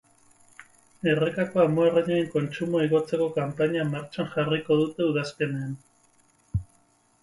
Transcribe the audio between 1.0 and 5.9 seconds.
Errekako amuarrainaren kontsumoa igotzeko kanpaina martxan jarriko dute udazkenean.